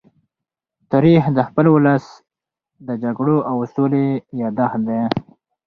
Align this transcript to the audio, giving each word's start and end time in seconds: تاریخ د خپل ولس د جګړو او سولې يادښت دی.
تاریخ 0.91 1.23
د 1.31 1.39
خپل 1.47 1.65
ولس 1.75 2.05
د 2.87 2.89
جګړو 3.03 3.37
او 3.49 3.55
سولې 3.73 4.05
يادښت 4.41 4.81
دی. 4.89 5.01